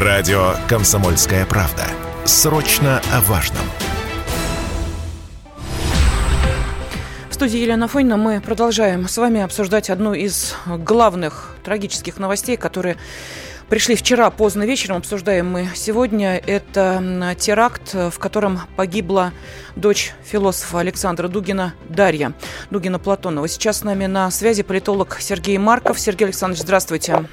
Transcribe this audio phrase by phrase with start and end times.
[0.00, 1.82] Радио «Комсомольская правда».
[2.24, 3.64] Срочно о важном.
[7.28, 12.96] В студии Елена Фонина мы продолжаем с вами обсуждать одну из главных трагических новостей, которые
[13.68, 16.36] пришли вчера поздно вечером, обсуждаем мы сегодня.
[16.36, 19.32] Это теракт, в котором погибла
[19.74, 22.34] дочь философа Александра Дугина Дарья
[22.70, 23.48] Дугина Платонова.
[23.48, 25.98] Сейчас с нами на связи политолог Сергей Марков.
[25.98, 27.24] Сергей Александрович, здравствуйте.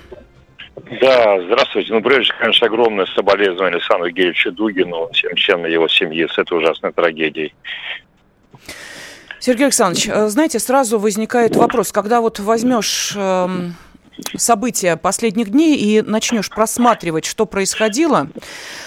[0.75, 1.93] Да, здравствуйте.
[1.93, 6.57] Ну, прежде всего, конечно, огромное соболезнование Александру Геевичу Дугину, всем членам его семьи с этой
[6.57, 7.53] ужасной трагедией.
[9.39, 13.15] Сергей Александрович, э, знаете, сразу возникает вопрос, когда вот возьмешь
[14.37, 18.27] события последних дней и начнешь просматривать, что происходило,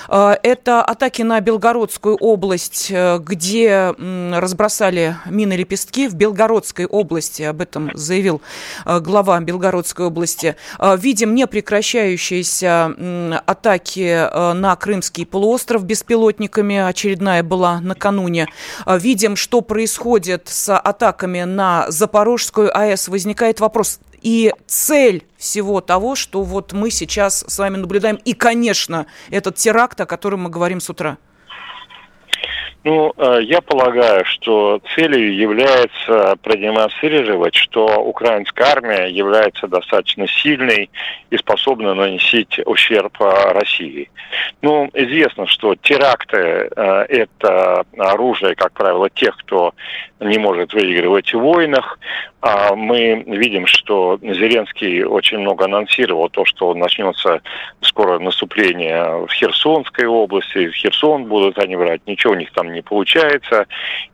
[0.08, 6.08] э, это атаки на Белгородскую область, э, где разбросали мины лепестки.
[6.08, 8.40] В Белгородской области, об этом заявил
[8.84, 16.76] э, глава Белгородской области, видим непрекращающиеся атаки на Крымский полуостров беспилотниками.
[16.76, 18.46] Очередная была накануне.
[18.86, 23.08] Видим, что происходит с атаками на Запорожскую АЭС.
[23.08, 28.16] Возникает вопрос, и цель всего того, что вот мы сейчас с вами наблюдаем.
[28.24, 31.18] И, конечно, этот теракт, о котором мы говорим с утра.
[32.84, 40.88] Ну, э, я полагаю, что целью является продемонстрировать, что украинская армия является достаточно сильной
[41.28, 44.10] и способна наносить ущерб э, России.
[44.62, 49.74] Ну, известно, что теракты э,– это оружие, как правило, тех, кто
[50.20, 51.98] не может выигрывать в войнах.
[52.40, 57.42] А мы видим, что Зеленский очень много анонсировал то, что начнется
[57.80, 60.68] скоро наступление в Херсонской области.
[60.68, 62.00] В Херсон будут они брать.
[62.06, 63.66] Ничего у них там не получается.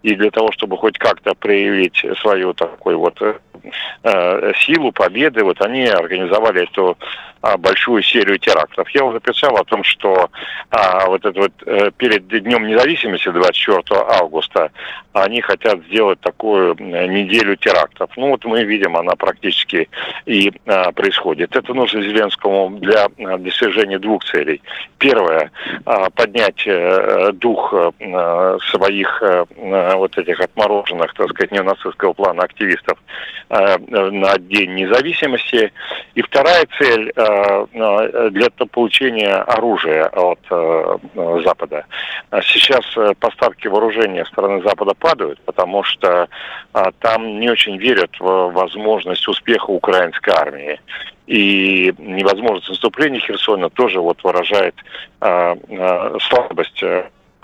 [0.02, 5.84] И для того, чтобы хоть как-то проявить свою такой вот э, силу победы, вот они
[5.86, 6.96] организовали эту
[7.44, 8.88] а, большую серию терактов.
[8.88, 10.30] Я уже писал о том, что
[10.70, 14.70] а, вот это вот э, перед Днем независимости 24 августа
[15.12, 18.13] они хотят сделать такую неделю терактов.
[18.16, 19.88] Ну вот мы видим, она практически
[20.26, 21.56] и а, происходит.
[21.56, 24.62] Это нужно Зеленскому для а, достижения двух целей.
[24.98, 25.50] Первое
[25.84, 32.98] а, поднять а, дух а, своих а, вот этих отмороженных, так сказать, неонацистского плана активистов
[33.48, 35.72] а, на День независимости.
[36.14, 37.66] И вторая цель а,
[38.14, 40.98] Э, для получения оружия от э,
[41.44, 41.84] Запада.
[42.42, 46.28] Сейчас э, поставки вооружения стороны Запада падают, потому что
[46.98, 50.80] там не очень верят в возможность успеха украинской армии.
[51.26, 54.74] И невозможность наступления Херсона тоже вот выражает
[55.20, 56.82] слабость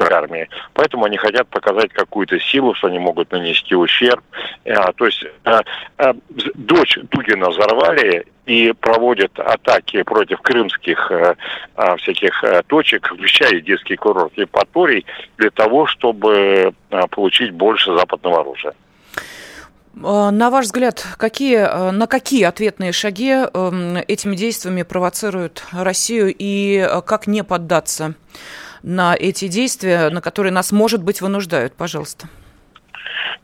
[0.08, 0.48] армии.
[0.74, 4.22] Поэтому они хотят показать какую-то силу, что они могут нанести ущерб.
[4.64, 5.62] А, то есть а,
[5.98, 6.14] а,
[6.54, 11.36] дочь Дугина взорвали и проводят атаки против крымских а,
[11.74, 15.04] а, всяких а, точек, включая детский курорт Евпаторий,
[15.36, 18.74] для того, чтобы а, получить больше западного оружия.
[19.94, 23.30] На ваш взгляд, какие, на какие ответные шаги
[24.06, 28.14] этими действиями провоцируют Россию и как не поддаться
[28.82, 31.74] на эти действия, на которые нас, может быть, вынуждают?
[31.74, 32.28] Пожалуйста.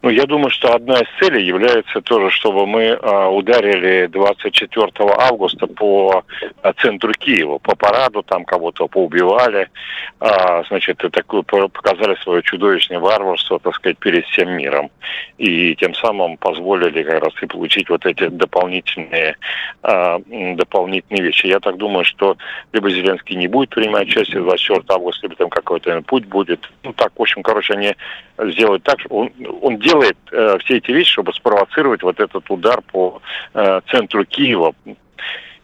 [0.03, 5.67] Ну, я думаю, что одна из целей является тоже, чтобы мы а, ударили 24 августа
[5.67, 6.25] по
[6.63, 9.69] а, центру Киева, по параду, там кого-то поубивали,
[10.21, 14.91] а, значит, такую показали свое чудовищное варварство, так сказать, перед всем миром.
[15.39, 19.37] И тем самым позволили как раз и получить вот эти дополнительные,
[19.83, 21.47] дополнительные вещи.
[21.47, 22.37] Я так думаю, что
[22.73, 26.71] либо Зеленский не будет принимать участие 24 августа, либо там какой-то путь будет.
[26.83, 27.95] Ну, так, в общем, короче, они
[28.39, 29.29] сделают так, что
[29.67, 33.21] он делает э, все эти вещи, чтобы спровоцировать вот этот удар по
[33.53, 34.75] э, центру Киева.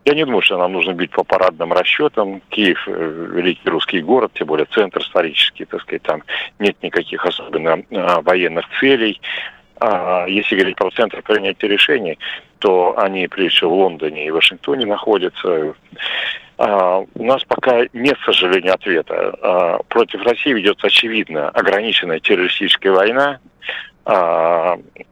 [0.05, 2.43] Я не думаю, что нам нужно бить по парадным расчетам.
[2.49, 6.23] Киев э,– великий русский город, тем более центр исторический, так сказать, там
[6.59, 9.21] нет никаких особенно э, военных целей.
[9.79, 12.19] А если говорить про центр принятия решений,
[12.59, 15.75] то они, прежде всего, в Лондоне и Вашингтоне находятся.
[16.59, 19.35] А, у нас пока нет, к сожалению, ответа.
[19.43, 23.41] А, против России ведется, очевидно, ограниченная террористическая война,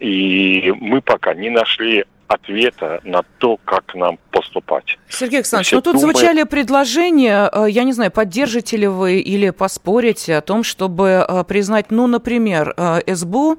[0.00, 4.98] и мы пока не нашли ответа на то, как нам поступать.
[5.08, 6.16] Сергей Александрович, ну тут думаем...
[6.16, 11.44] звучали предложения, э, я не знаю, поддержите ли вы или поспорите о том, чтобы э,
[11.44, 13.58] признать, ну, например, э, СБУ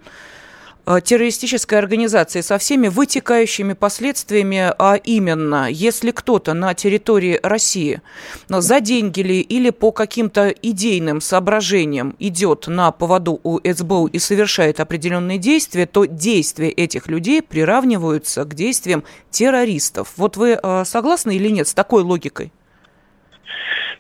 [0.85, 8.01] террористической организации со всеми вытекающими последствиями, а именно, если кто-то на территории России
[8.49, 14.79] за деньги ли или по каким-то идейным соображениям идет на поводу у СБУ и совершает
[14.79, 20.13] определенные действия, то действия этих людей приравниваются к действиям террористов.
[20.17, 22.51] Вот вы э, согласны или нет с такой логикой?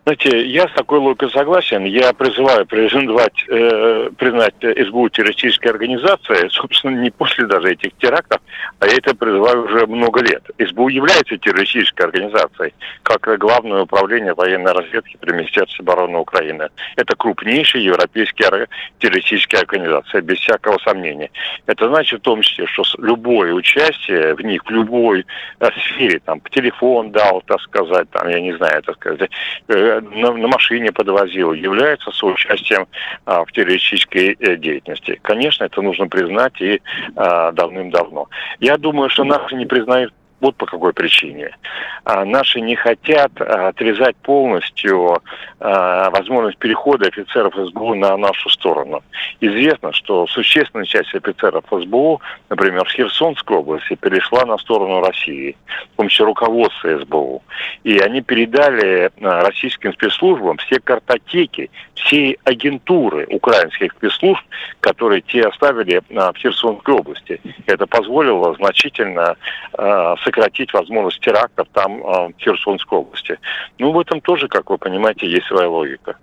[0.03, 1.83] Знаете, я с такой логикой согласен.
[1.83, 8.41] Я призываю признать, э, признать СБУ террористической организацией, собственно, не после даже этих терактов,
[8.79, 10.43] а я это призываю уже много лет.
[10.57, 16.69] СБУ является террористической организацией, как Главное управление военной разведки при Министерстве обороны Украины.
[16.95, 18.67] Это крупнейшая европейская
[18.99, 21.29] террористическая организация, без всякого сомнения.
[21.65, 25.25] Это значит в том числе, что любое участие в них, в любой
[25.59, 29.29] э, сфере, там, телефон дал, так сказать, там, я не знаю, так сказать,
[29.67, 32.87] э, на, на машине подвозил, является соучастием
[33.25, 35.19] а, в террористической э, деятельности.
[35.21, 36.81] Конечно, это нужно признать и
[37.15, 38.29] а, давным-давно.
[38.59, 41.55] Я думаю, что нас не признают вот по какой причине.
[42.03, 45.21] А, наши не хотят а, отрезать полностью
[45.59, 49.03] а, возможность перехода офицеров СБУ на нашу сторону.
[49.39, 55.55] Известно, что существенная часть офицеров СБУ, например, в Херсонской области, перешла на сторону России,
[55.93, 57.43] в том числе руководство СБУ.
[57.83, 64.43] И они передали российским спецслужбам все картотеки, все агентуры украинских спецслужб,
[64.79, 67.39] которые те оставили в Херсонской области.
[67.67, 69.35] Это позволило значительно
[69.73, 73.39] а, сократить возможность терактов там, а, в Херсонской области.
[73.79, 76.15] Ну, в этом тоже, как вы понимаете, есть своя логика.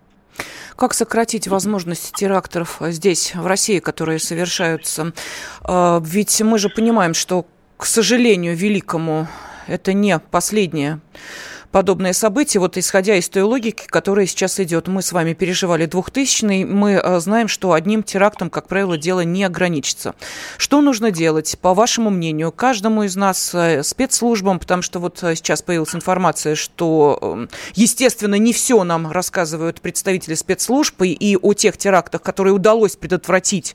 [0.76, 5.12] Как сократить возможность терактов здесь, в России, которые совершаются?
[5.62, 7.44] А, ведь мы же понимаем, что,
[7.76, 9.26] к сожалению, великому,
[9.66, 11.00] это не последнее
[11.70, 12.60] подобное событие.
[12.60, 17.20] Вот исходя из той логики, которая сейчас идет, мы с вами переживали 2000 мы э,
[17.20, 20.14] знаем, что одним терактом, как правило, дело не ограничится.
[20.56, 25.34] Что нужно делать, по вашему мнению, каждому из нас, э, спецслужбам, потому что вот э,
[25.34, 32.22] сейчас появилась информация, что, естественно, не все нам рассказывают представители спецслужб, и о тех терактах,
[32.22, 33.74] которые удалось предотвратить,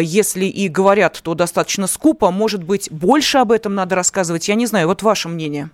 [0.00, 4.66] если и говорят, то достаточно скупо, может быть, больше об этом надо рассказывать, я не
[4.66, 5.70] знаю, вот ваше мнение.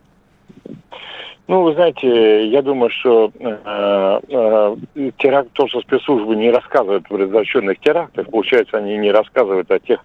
[1.51, 7.09] Ну, вы знаете, я думаю, что э, э, теракт, то, что спецслужбы не рассказывают о
[7.09, 9.99] предотвращенных терактах, получается, они не рассказывают о тех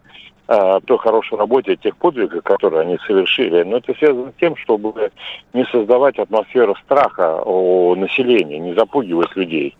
[0.47, 3.62] о той хорошей работе, о тех подвигах, которые они совершили.
[3.62, 5.12] Но это связано с тем, чтобы
[5.53, 9.77] не создавать атмосферу страха у населения, не запугивать людей.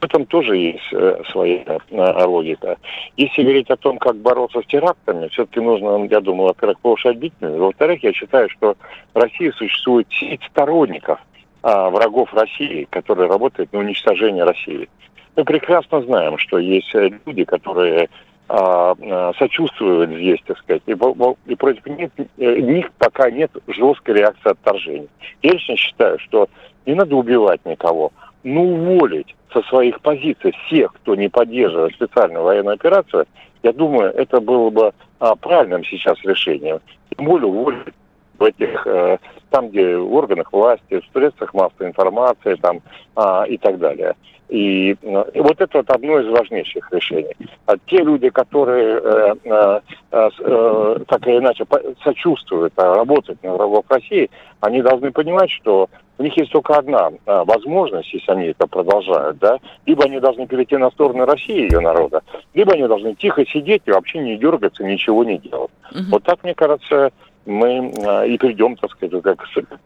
[0.00, 2.76] В этом тоже есть э, своя э, логика.
[3.16, 7.58] Если говорить о том, как бороться с терактами, все-таки нужно, я думаю, во-первых, повышать бдительность.
[7.58, 8.76] Во-вторых, я считаю, что
[9.14, 11.18] в России существует сеть сторонников
[11.62, 14.88] а, врагов России, которые работают на уничтожение России.
[15.34, 18.08] Мы прекрасно знаем, что есть люди, которые
[18.48, 24.14] а, а, сочувствуют здесь, так сказать, и, и против них, э, них пока нет жесткой
[24.14, 25.08] реакции отторжения.
[25.42, 26.48] Я лично считаю, что
[26.86, 28.12] не надо убивать никого,
[28.46, 33.26] но уволить со своих позиций всех, кто не поддерживает специальную военную операцию,
[33.64, 36.78] я думаю, это было бы а, правильным сейчас решением.
[37.10, 37.92] Тем более уволить
[38.38, 39.18] в этих, э,
[39.50, 42.80] там, где в органах власти, в средствах массовой информации там,
[43.14, 44.14] а, и так далее.
[44.48, 47.34] И, э, и вот это вот одно из важнейших решений.
[47.66, 49.80] А те люди, которые э, э,
[50.12, 51.64] э, так или иначе
[52.04, 54.30] сочувствуют, а работают на врагов России,
[54.60, 59.38] они должны понимать, что у них есть только одна а, возможность, если они это продолжают,
[59.38, 62.22] да, либо они должны перейти на сторону России и ее народа,
[62.54, 65.70] либо они должны тихо сидеть и вообще не дергаться, ничего не делать.
[65.90, 66.04] Угу.
[66.10, 67.10] Вот так, мне кажется,
[67.46, 69.38] мы а, и придем, так сказать, как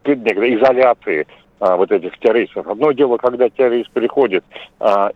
[0.03, 1.27] к изоляции
[1.59, 2.67] а, вот этих террористов.
[2.67, 4.43] Одно дело, когда террорист приходит
[4.79, 5.11] а,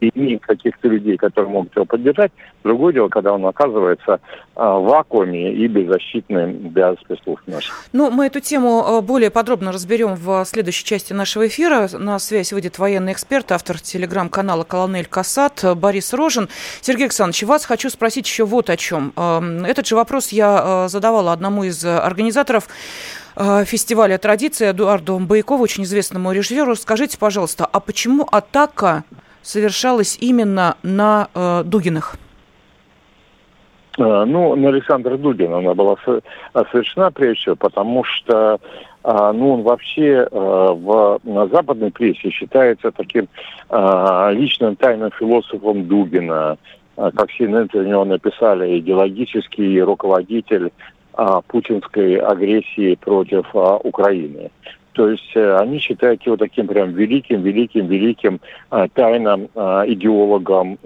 [0.00, 2.32] и имеет каких-то людей, которые могут его поддержать.
[2.64, 4.20] Другое дело, когда он оказывается
[4.54, 7.84] а, в вакууме и беззащитным для спецслужб наших.
[7.92, 11.88] Ну, мы эту тему а, более подробно разберем в следующей части нашего эфира.
[11.92, 16.48] На связь выйдет военный эксперт, автор телеграм-канала «Колонель Касат» Борис Рожин.
[16.80, 19.12] Сергей Александрович, вас хочу спросить еще вот о чем.
[19.66, 22.68] Этот же вопрос я задавала одному из организаторов
[23.36, 26.74] фестиваля «Традиция» Эдуарду Байкову, очень известному режиссеру.
[26.76, 29.04] Скажите, пожалуйста, а почему атака
[29.42, 32.16] совершалась именно на э, Дугиных?
[34.00, 35.96] Э, ну, на Александра Дугина она была
[36.54, 38.58] совершена прежде всего, потому что
[39.04, 41.20] э, ну, он вообще э, в
[41.52, 43.28] западной прессе считается таким
[43.70, 46.58] личным тайным философом Дугина,
[46.96, 50.72] как CNN про него написали, идеологический руководитель
[51.46, 54.50] путинской агрессии против Украины.
[54.92, 60.78] То есть э, они считают его таким прям великим, великим, великим э, тайным э, идеологом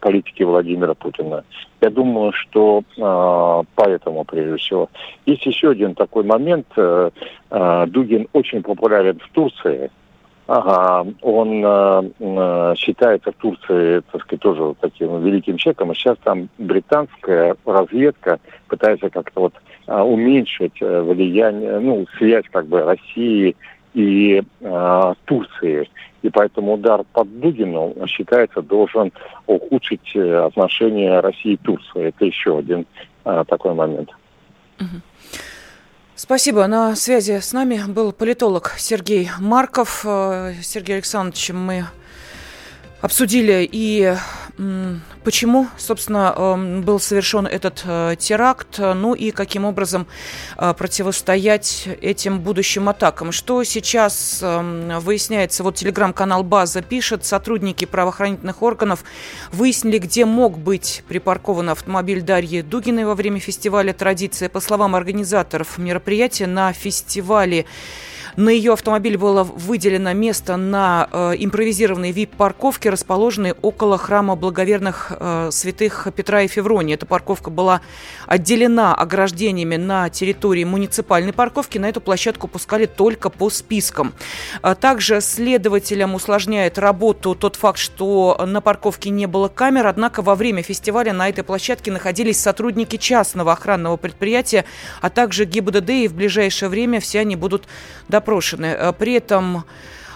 [0.00, 1.44] политики Владимира Путина.
[1.80, 2.82] Я думаю, что
[3.74, 4.88] поэтому, прежде всего.
[5.26, 6.66] Есть еще один такой момент.
[6.74, 9.90] Дугин очень популярен в Турции.
[10.46, 16.50] Ага, он э, считается в Турции, так сказать, тоже таким великим человеком, а сейчас там
[16.58, 18.38] британская разведка
[18.68, 19.54] пытается как-то вот
[19.86, 23.54] уменьшить влияние, ну, связь как бы России
[23.94, 25.88] и э, Турции.
[26.22, 29.12] И поэтому удар под Дугину, считается, должен
[29.46, 32.08] ухудшить э, отношения России и Турции.
[32.08, 32.86] Это еще один
[33.24, 34.10] э, такой момент.
[36.16, 36.66] Спасибо.
[36.66, 40.04] На связи с нами был политолог Сергей Марков.
[40.06, 41.84] Э, Сергей Александрович, мы
[43.02, 44.14] обсудили и
[45.24, 50.06] почему, собственно, эм, был совершен этот э, теракт, ну и каким образом
[50.56, 53.32] э, противостоять этим будущим атакам.
[53.32, 59.04] Что сейчас эм, выясняется, вот телеграм-канал «База» пишет, сотрудники правоохранительных органов
[59.52, 64.48] выяснили, где мог быть припаркован автомобиль Дарьи Дугиной во время фестиваля «Традиция».
[64.48, 67.66] По словам организаторов мероприятия, на фестивале
[68.36, 75.50] на ее автомобиль было выделено место на э, импровизированной VIP-парковке, расположенной около храма благоверных э,
[75.52, 76.94] святых Петра и Февронии.
[76.94, 77.80] Эта парковка была
[78.26, 81.78] отделена ограждениями на территории муниципальной парковки.
[81.78, 84.14] На эту площадку пускали только по спискам.
[84.62, 90.34] А также следователям усложняет работу тот факт, что на парковке не было камер, однако во
[90.34, 94.64] время фестиваля на этой площадке находились сотрудники частного охранного предприятия,
[95.00, 97.68] а также ГИБДД, и в ближайшее время все они будут
[98.08, 98.23] допрошены.
[98.26, 99.62] Э, при этом э,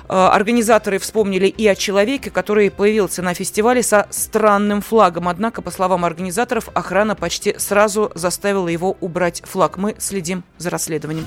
[0.08, 5.28] Организаторы вспомнили и о человеке, который появился на фестивале со странным флагом.
[5.28, 9.76] Однако, по словам организаторов, охрана почти сразу заставила его убрать флаг.
[9.76, 11.26] Мы следим за расследованием.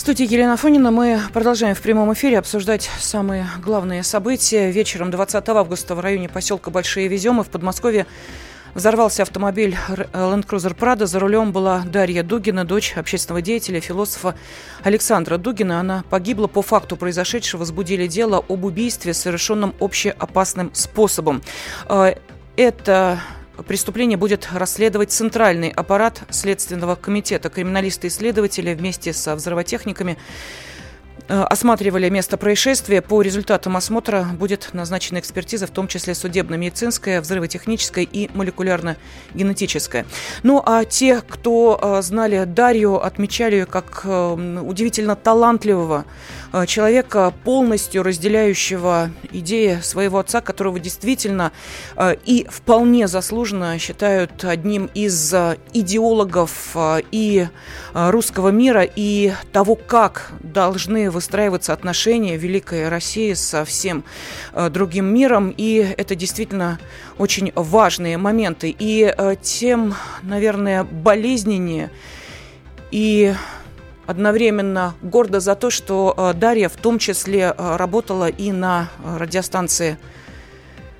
[0.00, 4.70] В студии Елена Фонина мы продолжаем в прямом эфире обсуждать самые главные события.
[4.70, 8.06] Вечером 20 августа в районе поселка Большие Веземы в Подмосковье
[8.74, 11.06] Взорвался автомобиль Land Cruiser Prado.
[11.06, 14.36] За рулем была Дарья Дугина, дочь общественного деятеля, философа
[14.84, 15.80] Александра Дугина.
[15.80, 17.60] Она погибла по факту произошедшего.
[17.60, 21.42] Возбудили дело об убийстве, совершенном общеопасным способом.
[21.86, 22.14] А,
[22.56, 23.20] это
[23.66, 27.50] преступление будет расследовать Центральный аппарат Следственного комитета.
[27.50, 30.16] Криминалисты-исследователи вместе со взрывотехниками Э,
[31.30, 33.02] осматривали место происшествия.
[33.02, 40.06] По результатам осмотра будет назначена экспертиза, в том числе судебно-медицинская, взрывотехническая и молекулярно-генетическая.
[40.42, 46.04] Ну а те, кто э, знали Дарью, отмечали ее как э, удивительно талантливого
[46.66, 51.52] человека, полностью разделяющего идеи своего отца, которого действительно
[52.24, 55.32] и вполне заслуженно считают одним из
[55.72, 56.76] идеологов
[57.12, 57.46] и
[57.94, 64.04] русского мира, и того, как должны выстраиваться отношения Великой России со всем
[64.54, 65.52] э, другим миром.
[65.54, 66.78] И это действительно
[67.18, 68.74] очень важные моменты.
[68.78, 71.90] И э, тем, наверное, болезненнее
[72.90, 73.34] и
[74.06, 79.98] одновременно гордо за то, что э, Дарья в том числе работала и на радиостанции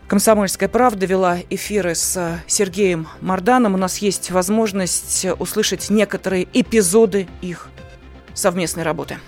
[0.06, 3.72] «Комсомольская правда» вела эфиры с Сергеем Марданом.
[3.72, 7.70] У нас есть возможность услышать некоторые эпизоды их
[8.34, 9.18] совместной работы.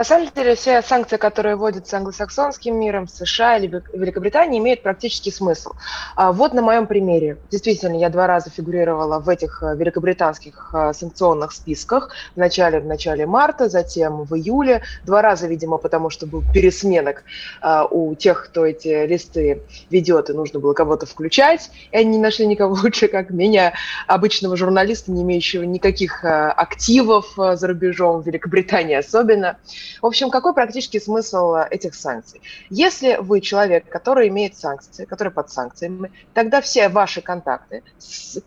[0.00, 5.72] На самом деле, все санкции, которые вводятся англосаксонским миром, США или Великобритании, имеют практический смысл.
[6.16, 7.36] А вот на моем примере.
[7.50, 12.14] Действительно, я два раза фигурировала в этих э, великобританских э, санкционных списках.
[12.34, 14.84] Вначале в начале марта, затем в июле.
[15.04, 17.22] Два раза, видимо, потому что был пересменок
[17.60, 21.70] э, у тех, кто эти листы ведет, и нужно было кого-то включать.
[21.92, 23.74] И они не нашли никого лучше, как меня,
[24.06, 29.58] обычного журналиста, не имеющего никаких активов за рубежом, в Великобритании особенно.
[30.02, 32.40] В общем, какой практический смысл э, этих санкций?
[32.68, 37.82] Если вы человек, который имеет санкции, который под санкциями, тогда все ваши контакты,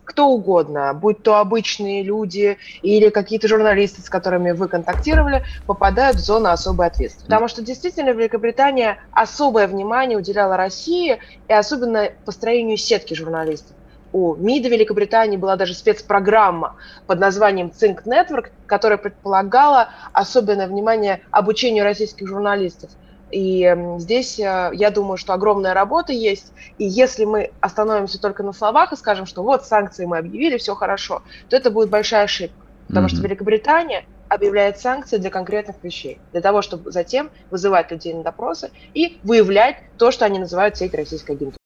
[0.04, 6.20] кто угодно, будь то обычные люди или какие-то журналисты, с которыми вы контактировали, попадают в
[6.20, 7.26] зону особой ответственности.
[7.26, 13.76] Потому что действительно Великобритания особое внимание уделяла России и особенно построению сетки журналистов
[14.14, 16.76] у МИДа Великобритании была даже спецпрограмма
[17.08, 22.90] под названием Think Network, которая предполагала особенное внимание обучению российских журналистов.
[23.32, 26.52] И здесь, э, я думаю, что огромная работа есть.
[26.78, 30.76] И если мы остановимся только на словах и скажем, что вот санкции мы объявили, все
[30.76, 32.54] хорошо, то это будет большая ошибка.
[32.86, 33.10] Потому mm-hmm.
[33.10, 38.70] что Великобритания объявляет санкции для конкретных вещей, для того, чтобы затем вызывать людей на допросы
[38.94, 41.58] и выявлять то, что они называют сеть российской агентуры.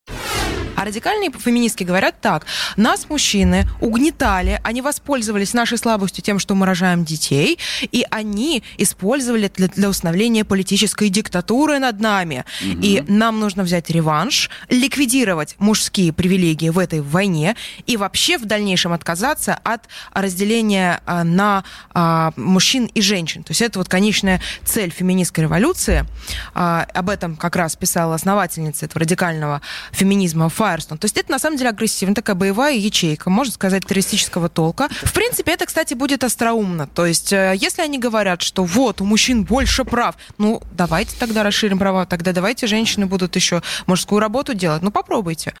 [0.79, 2.45] А радикальные феминистки говорят так.
[2.77, 9.51] Нас, мужчины, угнетали, они воспользовались нашей слабостью тем, что мы рожаем детей, и они использовали
[9.53, 12.45] для, для установления политической диктатуры над нами.
[12.61, 12.79] Угу.
[12.81, 18.93] И нам нужно взять реванш, ликвидировать мужские привилегии в этой войне и вообще в дальнейшем
[18.93, 19.81] отказаться от
[20.13, 23.43] разделения а, на а, мужчин и женщин.
[23.43, 26.05] То есть это вот конечная цель феминистской революции.
[26.53, 30.97] А, об этом как раз писала основательница этого радикального феминизма Фа Файерстон.
[30.99, 34.87] То есть это на самом деле агрессивная такая боевая ячейка, можно сказать, террористического толка.
[34.91, 36.87] В принципе, это, кстати, будет остроумно.
[36.87, 41.41] То есть э, если они говорят, что вот, у мужчин больше прав, ну, давайте тогда
[41.41, 44.83] расширим права, тогда давайте женщины будут еще мужскую работу делать.
[44.83, 45.55] Ну, попробуйте.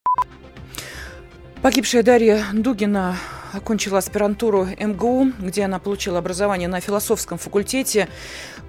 [1.63, 3.17] Погибшая Дарья Дугина
[3.51, 8.07] окончила аспирантуру МГУ, где она получила образование на философском факультете.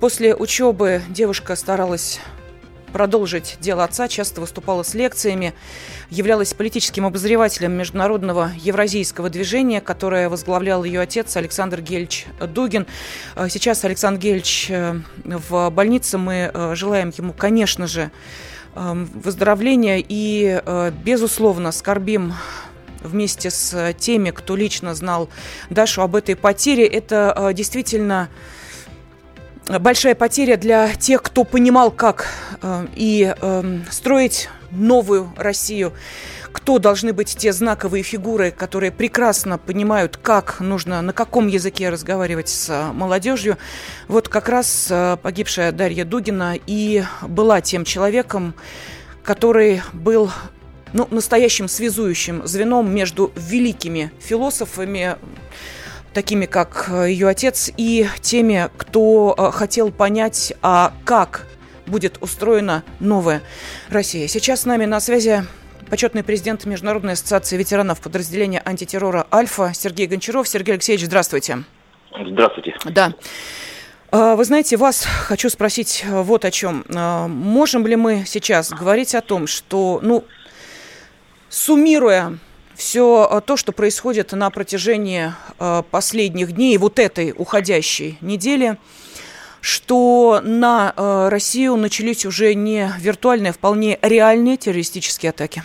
[0.01, 2.19] После учебы девушка старалась
[2.93, 5.55] продолжить дело отца, часто выступала с лекциями,
[6.11, 12.87] являлась политическим обозревателем международного евразийского движения, которое возглавлял ее отец Александр Гельч Дугин.
[13.49, 16.19] Сейчас Александр Гельч э, в больнице.
[16.19, 18.11] Мы э, желаем ему, конечно же,
[18.75, 20.61] э, выздоровления и,
[21.05, 22.35] безусловно, скорбим
[23.03, 25.29] вместе с теми, кто лично знал
[25.71, 26.87] Дашу об этой потере.
[26.87, 28.29] Это э, действительно
[29.79, 32.27] большая потеря для тех, кто понимал, как
[32.63, 35.93] э, и э, строить новую Россию,
[36.53, 42.49] кто должны быть те знаковые фигуры, которые прекрасно понимают, как нужно, на каком языке разговаривать
[42.49, 43.57] с молодежью.
[44.09, 48.55] Вот как раз погибшая Дарья Дугина и была тем человеком,
[49.23, 50.31] который был
[50.93, 55.17] ну, настоящим связующим звеном между великими философами,
[56.13, 61.47] такими как э, ее отец, и теми, кто э, хотел понять, а как
[61.87, 63.43] будет устроена новая
[63.89, 64.29] Россия.
[64.29, 65.45] Сейчас с нами на связи
[65.89, 70.49] почетный президент Международной ассоциации ветеранов подразделения антитеррора «Альфа» Сергей Гончаров.
[70.49, 71.65] Сергей Алексеевич, здравствуйте.
[72.13, 72.77] Здравствуйте.
[72.85, 73.15] Да.
[74.13, 76.85] А, вы знаете, вас хочу спросить э, вот о чем.
[76.89, 80.25] Можем ли мы сейчас говорить о том, что, ну,
[81.51, 82.39] Суммируя
[82.81, 88.79] все э, то, что происходит на протяжении э, последних дней, вот этой уходящей недели,
[89.61, 95.63] что на э, Россию начались уже не виртуальные, а вполне реальные террористические атаки?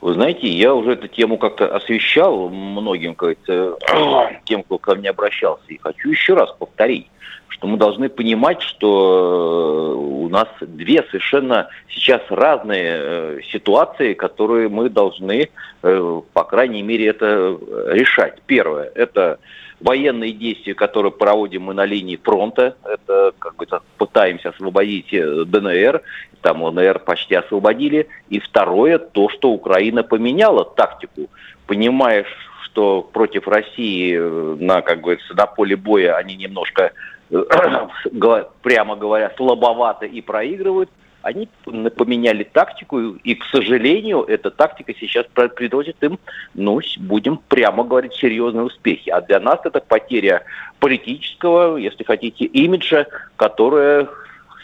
[0.00, 3.36] Вы знаете, я уже эту тему как-то освещал многим, как
[4.44, 7.08] тем, кто ко мне обращался, и хочу еще раз повторить
[7.54, 14.68] что мы должны понимать, что э, у нас две совершенно сейчас разные э, ситуации, которые
[14.68, 15.48] мы должны,
[15.82, 17.56] э, по крайней мере, это
[17.90, 18.42] решать.
[18.46, 19.38] Первое– это
[19.80, 23.66] военные действия, которые проводим мы на линии фронта, это как бы
[23.98, 26.02] пытаемся освободить ДНР,
[26.42, 28.08] там ЛНР почти освободили.
[28.30, 31.28] И второе, то, что Украина поменяла тактику,
[31.66, 32.26] понимаешь,
[32.64, 36.92] что против России на, как говорится, на поле боя они немножко
[38.62, 40.90] прямо говоря, слабовато и проигрывают,
[41.22, 41.48] они
[41.96, 45.24] поменяли тактику, и, к сожалению, эта тактика сейчас
[45.56, 46.18] приносит им,
[46.52, 49.08] ну, будем прямо говорить, серьезные успехи.
[49.08, 50.44] А для нас это потеря
[50.80, 54.04] политического, если хотите, имиджа, которая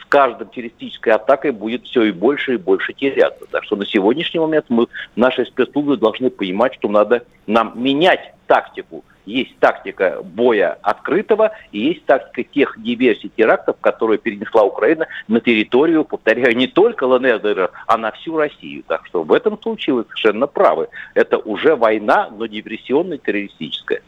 [0.03, 3.47] с каждой террористической атакой будет все и больше и больше теряться.
[3.51, 9.03] Так что на сегодняшний момент мы, наши спецслужбы должны понимать, что надо нам менять тактику
[9.27, 16.05] есть тактика боя открытого и есть тактика тех диверсий, терактов, которые перенесла Украина на территорию,
[16.05, 18.85] повторяю, не только ЛНР, а на всю Россию.
[18.87, 20.89] Так что в этом случае вы совершенно правы.
[21.15, 24.03] Это уже война, но диверсионная, террористическая.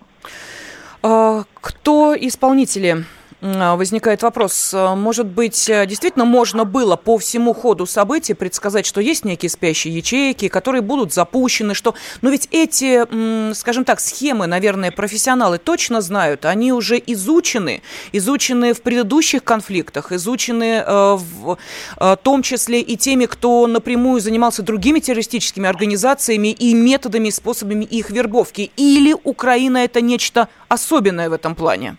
[1.02, 3.04] А, кто исполнители
[3.42, 9.00] возникает вопрос, а, может быть, э, действительно можно было по всему ходу событий предсказать, что
[9.00, 11.94] есть некие спящие ячейки, которые будут запущены, что...
[12.20, 18.82] Но ведь эти, скажем так, схемы, наверное, профессионалы точно знают, они уже изучены, изучены в
[18.82, 21.58] предыдущих конфликтах, изучены э, в
[21.98, 28.10] э, том числе и теми, кто напрямую занимался другими террористическими организациями и методами способами их
[28.10, 28.70] вербовки.
[28.76, 31.96] Или Украина это нечто особенное в этом плане?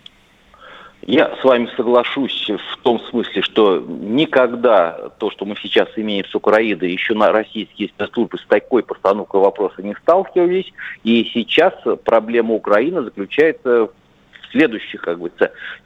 [1.06, 6.34] Я с вами соглашусь в том смысле, что никогда то, что мы сейчас имеем с
[6.34, 10.72] Украиной, еще на российские спецслужбы с такой постановкой вопроса не сталкивались.
[11.04, 11.74] И сейчас
[12.06, 15.30] проблема Украины заключается в следующих, как бы,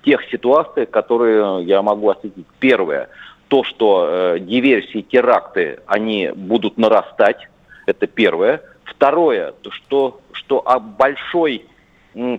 [0.03, 2.45] тех ситуациях, которые я могу осветить.
[2.59, 3.09] Первое,
[3.47, 7.47] то, что э, диверсии, теракты, они будут нарастать,
[7.87, 8.61] это первое.
[8.83, 10.63] Второе, то, что, что
[10.99, 11.65] большой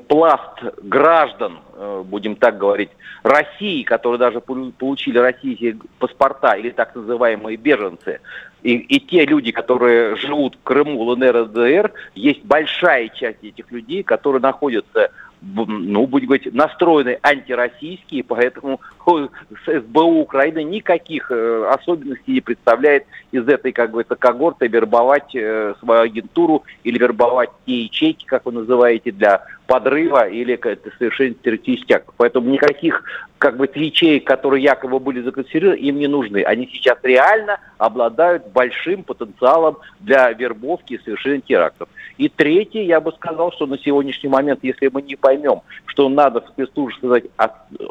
[0.06, 1.58] пласт граждан,
[2.04, 2.90] будем так говорить,
[3.22, 8.20] России, которые даже получили российские паспорта или так называемые беженцы,
[8.62, 14.02] и, и те люди, которые живут в Крыму, ЛНР, ДДР, есть большая часть этих людей,
[14.02, 15.10] которые находятся
[15.40, 18.80] ну, будем говорить, настроены антироссийские, поэтому
[19.66, 26.02] СБУ Украины никаких э, особенностей не представляет из этой, как бы, когорты вербовать э, свою
[26.02, 30.58] агентуру или вербовать те ячейки, как вы называете, для подрыва или
[30.98, 31.36] совершения
[31.76, 32.02] соцсетях.
[32.16, 33.02] Поэтому никаких
[33.38, 36.42] как бы ячеек, которые якобы были законсервированы, им не нужны.
[36.42, 41.88] Они сейчас реально обладают большим потенциалом для вербовки и совершения терактов.
[42.16, 46.40] И третье, я бы сказал, что на сегодняшний момент, если мы не поймем, что надо
[46.40, 47.24] в спецслужбах создать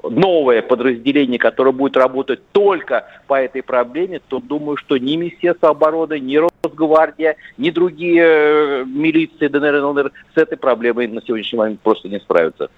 [0.04, 6.20] новое подразделение, которое будет работать только по этой проблеме, то думаю, что ни Министерство обороны,
[6.20, 12.10] ни Росгвардия, ни другие э, милиции ДНР ЛНР с этой проблемой на сегодняшний момент просто
[12.10, 12.70] не справятся.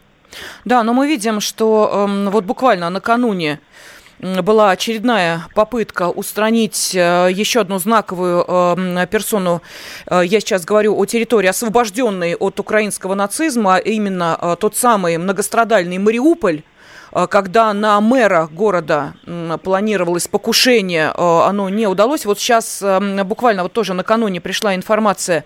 [0.66, 3.60] Да, но мы видим, что э, вот буквально накануне
[4.20, 9.62] была очередная попытка устранить э, еще одну знаковую э, персону.
[10.08, 16.64] Э, я сейчас говорю о территории, освобожденной от украинского нацизма, именно тот самый многострадальный Мариуполь
[17.32, 19.16] когда на мэра города
[19.64, 22.24] планировалось покушение, оно не удалось.
[22.24, 22.84] Вот сейчас
[23.24, 25.44] буквально вот тоже накануне пришла информация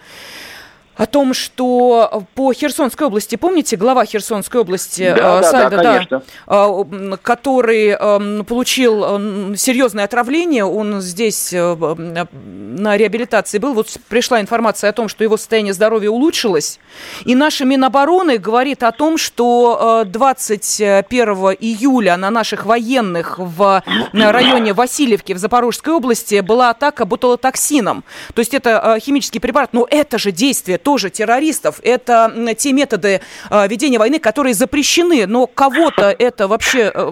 [0.96, 6.22] о том, что по Херсонской области, помните, глава Херсонской области да, э, Сальдо, да, да,
[6.48, 14.92] да, который э, получил э, серьезное отравление, он здесь на реабилитации был, вот пришла информация
[14.92, 16.80] о том, что его состояние здоровья улучшилось,
[17.26, 21.28] и наша Минобороны говорит о том, что 21
[21.60, 28.04] июля на наших военных в районе Васильевки в Запорожской области была атака ботулотоксином,
[28.34, 31.80] то есть это химический препарат, но это же действие тоже террористов.
[31.84, 35.26] Это те методы э, ведения войны, которые запрещены.
[35.28, 36.92] Но кого-то это вообще...
[36.94, 37.12] Э,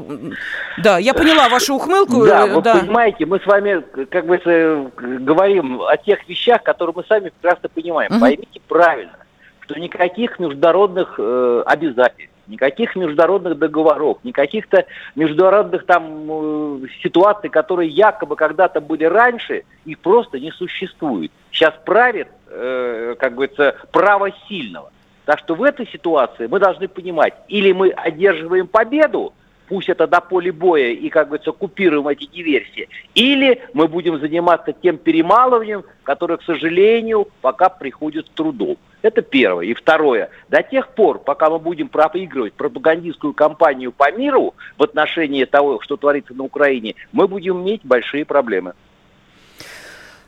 [0.83, 2.25] да, я поняла вашу ухмылку.
[2.25, 2.79] Да, вы да.
[2.79, 8.11] понимаете, мы с вами как бы говорим о тех вещах, которые мы сами прекрасно понимаем.
[8.11, 8.19] Угу.
[8.19, 9.17] Поймите правильно,
[9.61, 18.35] что никаких международных э, обязательств, никаких международных договоров, никаких-то международных там э, ситуаций, которые якобы
[18.35, 21.31] когда-то были раньше, их просто не существует.
[21.51, 24.91] Сейчас правит э, как говорится, право сильного.
[25.25, 29.33] Так что в этой ситуации мы должны понимать, или мы одерживаем победу,
[29.67, 34.73] пусть это до поля боя и, как говорится, купируем эти диверсии, или мы будем заниматься
[34.73, 38.77] тем перемалыванием, которое, к сожалению, пока приходит с трудом.
[39.01, 39.65] Это первое.
[39.65, 40.29] И второе.
[40.49, 45.97] До тех пор, пока мы будем проигрывать пропагандистскую кампанию по миру в отношении того, что
[45.97, 48.73] творится на Украине, мы будем иметь большие проблемы.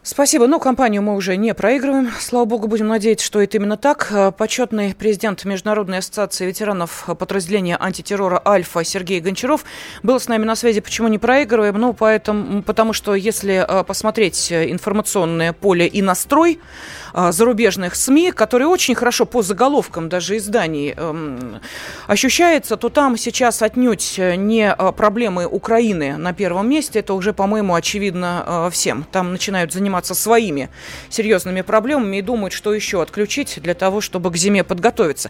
[0.05, 0.47] Спасибо.
[0.47, 2.11] Ну, компанию мы уже не проигрываем.
[2.19, 4.11] Слава богу, будем надеяться, что это именно так.
[4.37, 9.63] Почетный президент Международной ассоциации ветеранов подразделения антитеррора «Альфа» Сергей Гончаров
[10.03, 10.81] был с нами на связи.
[10.81, 11.75] Почему не проигрываем?
[11.75, 16.59] Ну, поэтому, потому что если э, посмотреть информационное поле и настрой
[17.13, 21.61] э, зарубежных СМИ, которые очень хорошо по заголовкам даже изданий эм,
[22.07, 26.99] ощущается, то там сейчас отнюдь не э, проблемы Украины на первом месте.
[26.99, 29.05] Это уже, по-моему, очевидно всем.
[29.09, 30.69] Там начинают заниматься заниматься своими
[31.09, 35.21] серьезными проблемами и думают, что еще отключить для того, чтобы к зиме подготовиться.